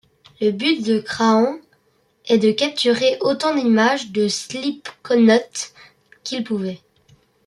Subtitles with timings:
[0.39, 1.57] Le but de Crahan
[2.25, 5.69] est de capturer autant d'images de Slipknot
[6.23, 6.81] qu'il pouvait.